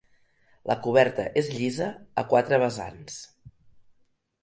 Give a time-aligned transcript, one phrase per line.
[0.71, 1.91] La coberta és llisa,
[2.23, 3.23] a quatre vessants.